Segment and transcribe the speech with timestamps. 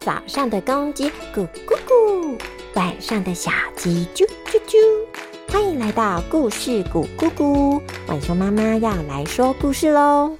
[0.00, 2.38] 早上的公鸡咕咕咕，
[2.72, 5.52] 晚上的小鸡啾啾啾。
[5.52, 10.34] 欢迎来到故事咕咕咕，晚熊妈妈要来说故事喽。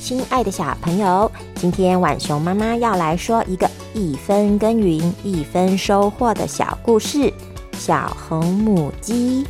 [0.00, 7.18] 亲爱的小朋友，今天晚熊妈妈要来说一个一分耕耘一分收获的小故事
[7.76, 9.44] 《小红母鸡》。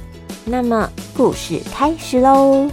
[0.45, 2.69] 那么，故事开始喽。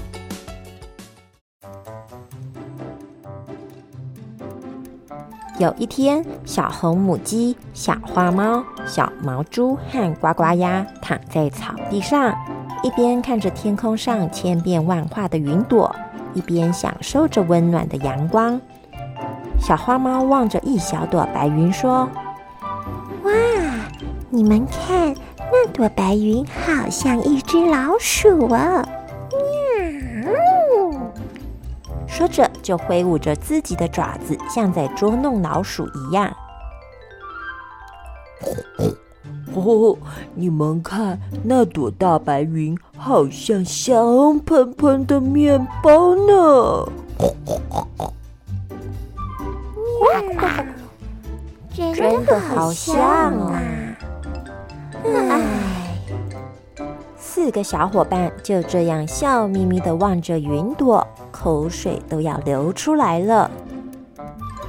[5.57, 12.36] 有一天，小红母鸡、小花猫、小毛猪和呱呱鸭躺在草地上，
[12.83, 15.96] 一边看着天空上千变万化的云朵，
[16.33, 18.60] 一边享受着温暖的阳光。
[19.57, 22.10] 小花猫望着一小朵白云说
[23.24, 23.32] ：“哇，
[24.29, 28.85] 你们看，那朵白云好像一只老鼠哦！”
[32.16, 36.33] 说着，就挥舞着自己的爪子，像在捉弄老鼠一样。
[39.53, 39.97] 哦，
[40.33, 46.89] 你们看，那朵大白云好像香喷喷的面包呢！
[49.99, 50.63] 哇，
[51.73, 53.61] 真的好像啊！
[55.03, 55.84] 唉。
[57.36, 63.52] 四个小伙伴就这样笑眯眯的望着云朵，口水都要流出来了。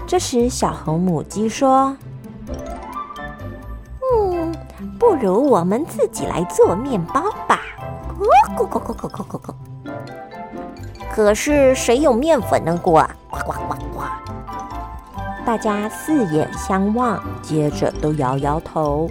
[0.04, 1.96] 这时，小红母鸡说
[4.02, 4.52] ：“嗯，
[4.98, 7.60] 不如我们自己来做面包吧。”
[8.58, 9.54] 咕咕咕咕咕咕咕咕。
[11.14, 12.76] 可是谁有面粉呢？
[12.82, 12.94] 呱
[13.30, 14.02] 呱呱呱呱！
[15.46, 19.08] 大家四眼相望，接着都摇摇头。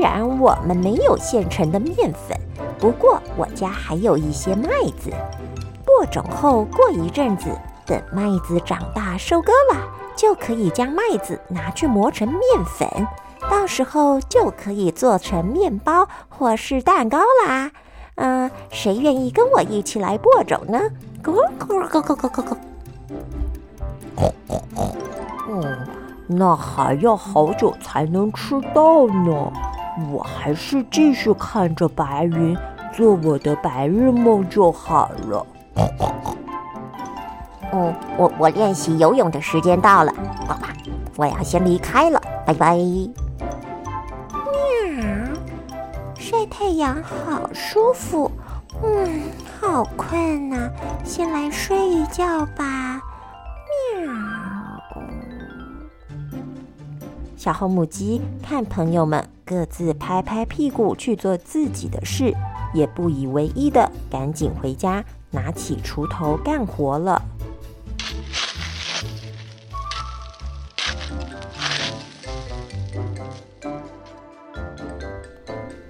[0.00, 2.34] 虽然我们没有现成的面粉，
[2.78, 5.12] 不过我家还有一些麦子。
[5.84, 7.50] 播种后过一阵子，
[7.84, 12.88] 等麦子长大收割了，就可以将麦子拿去磨成面粉，
[13.50, 17.70] 到时候就可以做成面包或是蛋糕啦。
[18.14, 20.80] 嗯，谁愿意跟我一起来播种呢？
[21.22, 22.56] 咕咕咕咕咕咕咕。
[25.50, 25.78] 嗯。
[26.32, 29.52] 那还要好久才能吃到呢，
[30.12, 32.56] 我还是继续看着白云，
[32.92, 35.46] 做我的白日梦就好了。
[37.72, 40.12] 嗯，我我练习游泳的时间到了，
[40.48, 40.68] 爸爸，
[41.16, 42.76] 我要先离开了，拜拜。
[42.76, 43.10] 喵，
[46.18, 48.30] 晒太阳好舒服，
[48.82, 49.22] 嗯，
[49.60, 50.70] 好困呐，
[51.04, 53.00] 先来睡一觉吧。
[57.40, 62.34] 小红母鸡看朋友们各自拍拍屁股去做自己的事，
[62.74, 67.22] 也不以为意的赶紧回家拿起锄头干活了。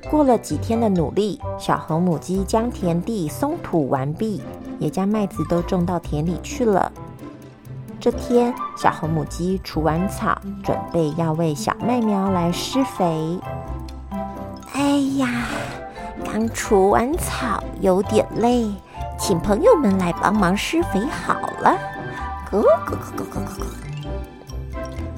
[0.09, 4.41] 过了几天的努力，小红母鸡将田地松土完毕，
[4.78, 6.93] 也将麦子都种到田里去了。
[8.00, 13.38] 这天，小红母鸡除完草，准备要为小麦苗来施肥。
[14.72, 15.28] 哎呀，
[16.25, 18.72] 刚除完草有点累，
[19.19, 21.77] 请朋友们来帮忙施肥好了。
[22.50, 23.66] 咯咯咯咯咯咯。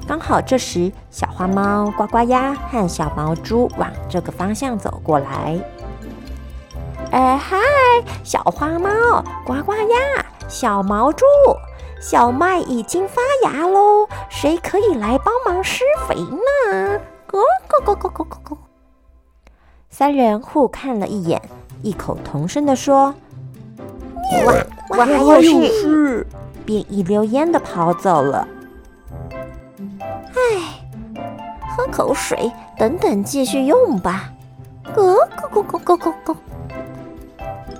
[0.05, 5.57] 刚好这时，小花猫呱呱鸭和小毛猪往这个方向走过来。
[7.11, 7.57] 哎嗨，
[8.25, 11.25] 小花猫呱呱鸭，小毛猪。
[12.03, 16.99] 小麦已经发芽喽，谁可以来帮忙施肥呢？
[17.27, 18.57] 咯咯咯咯咯咯咯！
[19.89, 21.41] 三人互看了一眼，
[21.81, 23.15] 异口同声的说
[24.45, 26.27] ：“我我还有事。”
[26.65, 28.45] 便一溜烟的跑走了。
[30.35, 30.83] 唉，
[31.77, 34.29] 喝口水，等等继续用吧。
[34.93, 36.35] 咯咯咯咯咯咯！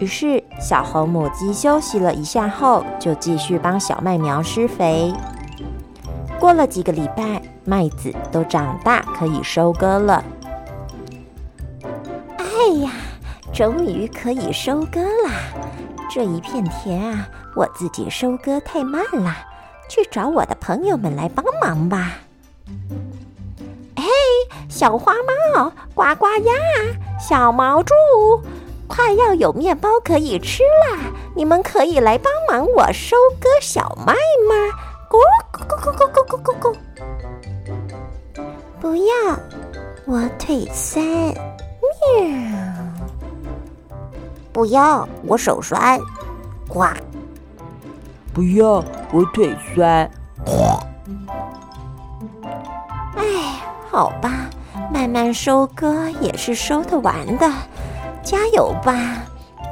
[0.03, 5.14] 于是，小红母鸡休息了一下后，就继续帮小麦苗施肥。
[6.38, 10.22] 过了几个礼拜，麦子都长大，可以收割了。
[12.38, 12.91] 哎呀，
[13.53, 15.32] 终于可以收割啦！
[16.11, 19.34] 这一片田啊，我自己收割太慢了，
[19.88, 22.11] 去找我的朋友们来帮忙吧。
[23.96, 24.03] 嘿，
[24.67, 25.14] 小花
[25.55, 26.53] 猫，呱呱鸭，
[27.17, 27.94] 小毛猪。
[28.95, 30.99] 快要有面包可以吃啦！
[31.35, 34.53] 你们可以来帮忙我收割小麦吗？
[35.09, 35.17] 咕
[35.51, 36.75] 咕咕咕咕咕咕咕咕！
[38.79, 39.03] 不要，
[40.05, 41.03] 我腿酸。
[41.03, 41.34] 喵！
[44.51, 45.99] 不要，我手酸。
[46.67, 46.85] 呱！
[48.31, 50.07] 不要，我腿酸。
[53.16, 53.25] 哎，
[53.90, 54.47] 好吧，
[54.93, 57.51] 慢慢收割也是收得完的，
[58.23, 59.25] 加油吧！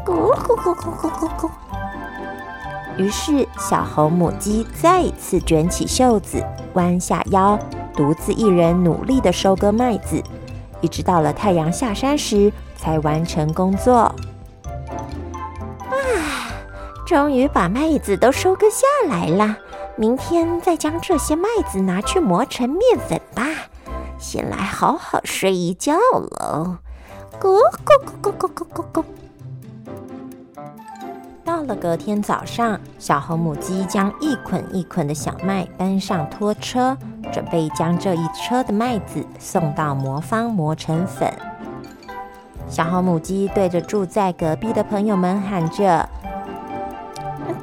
[0.06, 1.50] 咕咕咕咕咕咕咕。
[2.98, 7.58] 于是，小红母鸡再一次卷起袖子，弯下腰，
[7.96, 10.22] 独自一人努力的收割麦子，
[10.82, 13.94] 一直到了太阳下山时才完成工作。
[13.96, 14.14] 啊，
[17.08, 19.58] 终于把麦子都收割下来了。
[19.96, 23.46] 明天再将这些麦子拿去磨成面粉吧。
[24.18, 26.78] 先来好好睡一觉喽。
[27.42, 29.04] 咕咕咕咕咕咕咕咕。
[31.44, 36.96] 到了隔天早上，小红母鸡将一捆一捆的小麦搬上拖车，
[37.34, 41.34] 准备将这一车的麦子送到磨坊磨成粉。
[42.70, 46.08] 小红母鸡对着住在隔壁的朋友们喊着：“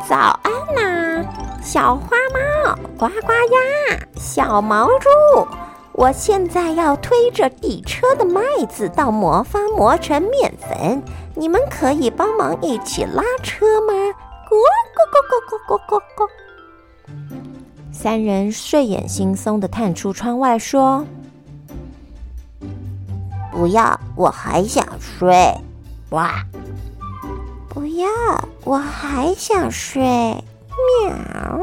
[0.08, 1.24] 早安呐，
[1.62, 5.46] 小花猫，呱呱呀，小毛猪！
[5.98, 8.40] 我现在要推着底车的麦
[8.70, 11.02] 子到磨坊磨成面粉。”
[11.34, 13.92] 你们可以帮忙一起拉车吗？
[14.48, 14.54] 咕
[14.94, 16.28] 咕咕咕咕咕咕咕！
[17.92, 21.04] 三人睡眼惺忪的探出窗外说
[23.52, 25.52] ：“不要，我还想睡。”
[26.10, 26.44] 哇！
[27.68, 28.08] 不要，
[28.64, 30.02] 我还想睡。
[31.02, 31.57] 喵！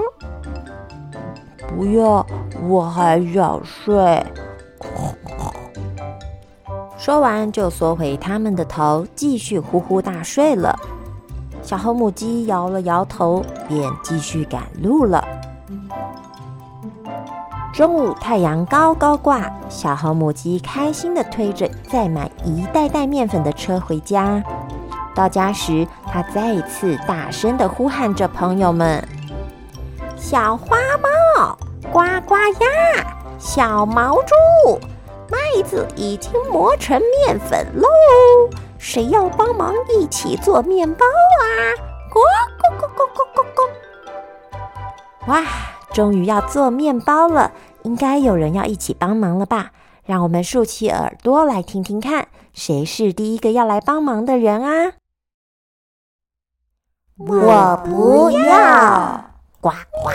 [1.76, 2.26] 不要，
[2.70, 4.26] 我还想睡。
[6.98, 10.74] 说完，就缩回他们的头，继续呼呼大睡了。
[11.62, 15.22] 小红母鸡摇了摇头，便继续赶路了。
[17.74, 24.42] 中午，太阳高高挂，小红母鸡开心的推着载满一袋袋面粉的车回家。
[25.14, 29.06] 到家时，它再一次大声的呼喊着朋友们
[30.16, 30.78] ：“小花
[31.38, 31.58] 猫，
[31.96, 33.08] 呱呱呀，
[33.40, 34.36] 小毛猪！”
[35.32, 37.88] 麦子已经磨成面粉喽，
[38.78, 41.48] 谁要帮忙一起做面包啊？
[42.12, 42.20] 呱
[42.60, 45.32] 呱呱呱呱呱呱！
[45.32, 45.42] 哇，
[45.94, 47.54] 终于要做面包了，
[47.84, 49.72] 应该有人要一起帮忙了吧？
[50.04, 54.92] 让我们竖起耳朵来听听看，谁是第一个要来帮忙的人啊？
[57.18, 59.32] 我不要，
[59.62, 60.12] 呱呱。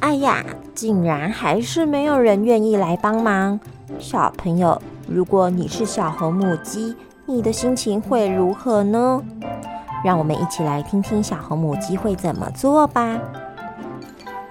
[0.00, 0.44] 哎呀，
[0.74, 3.60] 竟然还是没有人愿意来帮忙！
[3.98, 9.22] 小朋友，如果你是小红母鸡，你的心情会如何呢？
[10.02, 13.18] 让我们一起来听听小红母鸡会怎么做吧。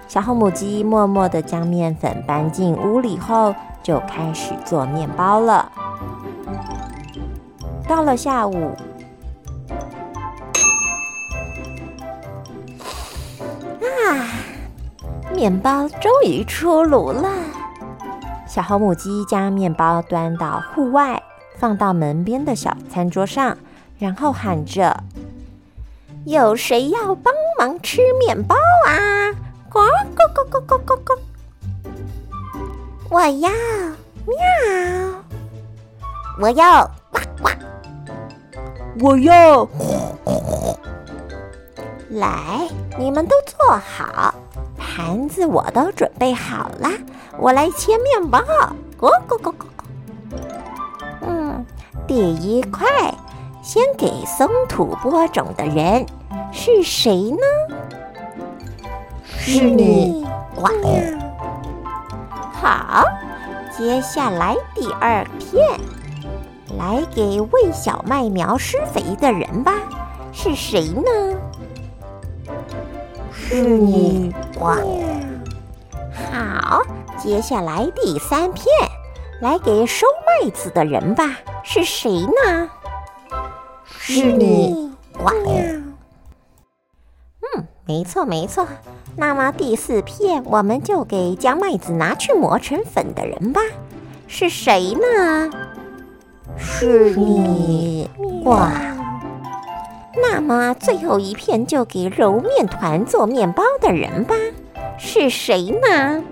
[0.06, 5.70] 小红母鸡默默的将面粉搬进屋里后，就开始做面包了。
[7.88, 8.70] 到了下午，
[13.80, 14.39] 啊！
[15.40, 17.26] 面包终于出炉了，
[18.46, 21.22] 小红母鸡将面包端到户外，
[21.56, 23.56] 放到门边的小餐桌上，
[23.98, 25.02] 然后喊着
[26.28, 28.54] ：“有谁要帮忙吃面包
[28.86, 29.30] 啊？”
[29.72, 29.80] 咕
[30.14, 31.18] 咕咕咕咕咕咕，
[33.08, 33.50] 我要
[34.26, 34.36] 喵，
[36.38, 37.50] 我要呱呱，
[39.00, 39.66] 我要。
[42.10, 44.34] 来，你们都坐好。
[44.96, 46.90] 盘子我都准备好了，
[47.38, 48.40] 我来切面包。
[48.98, 50.40] 咕咕咕咕咕。
[51.22, 51.64] 嗯，
[52.08, 52.88] 第一块
[53.62, 56.04] 先给松土播种的人
[56.50, 57.38] 是谁呢？
[59.24, 60.26] 是你。
[60.56, 60.68] 呱。
[62.52, 63.04] 好，
[63.78, 65.64] 接下来第二片
[66.76, 69.72] 来给喂小麦苗施肥的人吧，
[70.32, 71.10] 是谁呢？
[73.50, 74.32] 是你。
[74.60, 74.78] 哇！
[76.32, 76.82] 好，
[77.18, 78.64] 接下来第三片，
[79.40, 81.24] 来给收麦子的人吧，
[81.64, 82.70] 是谁呢？
[83.88, 84.92] 是你！
[85.24, 85.32] 哇！
[87.40, 88.64] 嗯，没错没错。
[89.16, 93.60] 那么第四片，我们就给将麦子拿去磨成粉的人吧，
[94.28, 95.50] 是谁呢？
[96.56, 98.08] 是你！
[98.44, 98.70] 哇！
[100.16, 104.34] 那么最后一片就给揉面团做面包的人吧，
[104.98, 106.22] 是谁呢？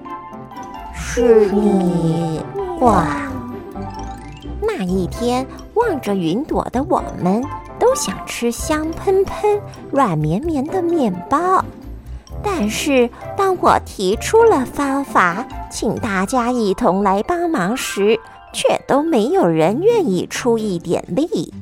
[0.94, 2.40] 是你！
[2.80, 3.06] 哇！
[4.61, 7.42] 那一天望着云朵的我们，
[7.78, 11.64] 都想吃香喷喷、软绵绵的面包。
[12.42, 18.18] 但是当我提出了方法，请大家一同来帮忙时，
[18.52, 21.52] 却都没有人愿意出一点力。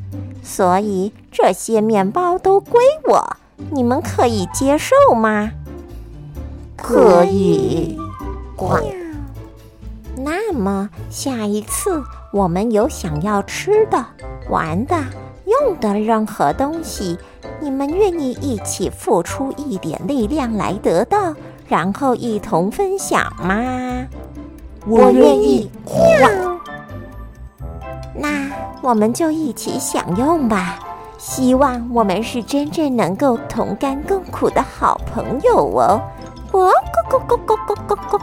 [0.48, 3.36] 所以这些面包都归我，
[3.72, 5.50] 你们可以接受吗？
[6.76, 7.98] 可以。
[8.54, 8.78] 呱。
[10.18, 14.06] 那么下一次我们有想要吃的、
[14.48, 14.96] 玩的、
[15.44, 17.18] 用的任何东西，
[17.60, 21.34] 你们愿意一起付出一点力量来得到，
[21.68, 24.06] 然后一同分享吗？
[24.86, 25.68] 我愿意。
[28.18, 28.50] 那
[28.82, 30.78] 我们就一起享用吧。
[31.18, 36.00] 希望我们是真正能够同甘共苦的好朋友哦。
[36.52, 36.70] 哦，
[37.10, 38.20] 咕咕咕咕咕咕咕。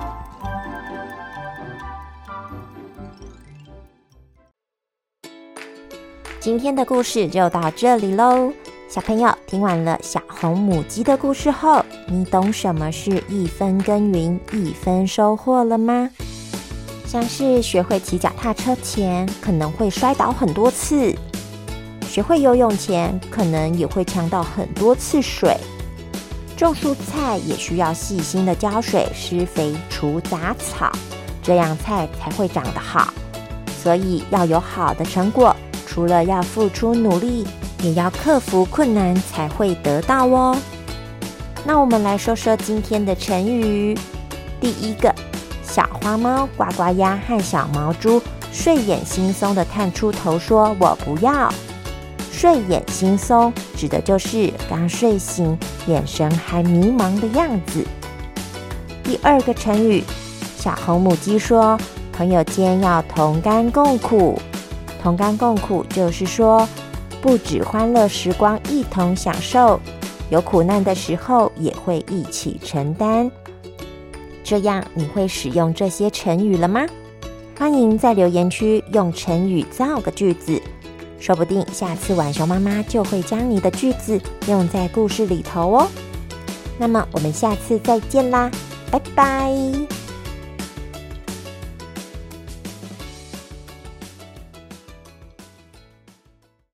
[6.40, 8.52] 今天的故事就到这里喽。
[8.90, 16.12] 小朋友听完了小红母鸡的故事后，你懂什么是一分耕耘一分收获了吗？
[17.14, 21.16] 像是学会骑脚踏车前，可能会摔倒很多次；
[22.08, 25.56] 学会游泳前，可能也会呛到很多次水。
[26.58, 30.92] 种蔬菜也需要细心的浇水、施肥、除杂草，
[31.44, 33.14] 这样菜才会长得好。
[33.84, 35.56] 所以要有好的成果。
[35.86, 37.46] 除了要付出努力，
[37.84, 40.58] 也要克服困难才会得到哦。
[41.64, 43.96] 那我们来说说今天的成语。
[44.60, 45.14] 第一个，
[45.74, 51.52] 小花猫、呱呱鸭和小毛猪睡眼惺忪的探出头，说我不要。
[52.32, 57.84] 睡眼惺忪指的就是刚睡醒，眼神还迷茫的样子。
[59.04, 60.04] 第二个成语，
[60.56, 61.76] 小红母鸡说，
[62.16, 64.40] 朋友间要同甘共苦。
[65.02, 66.70] 同甘共苦，就是说，
[67.20, 69.80] 不止欢乐时光一同享受，
[70.30, 73.32] 有苦难的时候也会一起承担。
[74.54, 76.86] 这样，你会使用这些成语了吗？
[77.58, 80.62] 欢迎在留言区用成语造个句子，
[81.20, 85.88] 说不定下次晚熊妈妈就会将你的句子用在故事里头哦。
[86.78, 88.52] 那么，我们下次再见啦，
[88.92, 89.93] 拜拜。